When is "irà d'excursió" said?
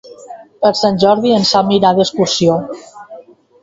1.79-2.61